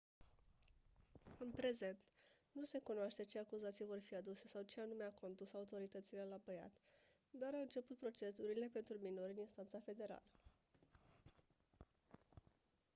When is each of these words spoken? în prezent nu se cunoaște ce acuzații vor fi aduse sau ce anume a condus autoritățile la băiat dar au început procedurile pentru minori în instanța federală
în 1.37 1.49
prezent 1.49 1.97
nu 2.51 2.63
se 2.63 2.79
cunoaște 2.79 3.23
ce 3.23 3.39
acuzații 3.39 3.85
vor 3.85 3.99
fi 3.99 4.15
aduse 4.15 4.47
sau 4.47 4.61
ce 4.61 4.81
anume 4.81 5.03
a 5.03 5.19
condus 5.21 5.53
autoritățile 5.53 6.25
la 6.29 6.35
băiat 6.45 6.71
dar 7.31 7.53
au 7.53 7.61
început 7.61 7.97
procedurile 7.97 8.69
pentru 8.73 8.97
minori 9.01 9.31
în 9.31 9.37
instanța 9.39 9.79
federală 9.79 10.23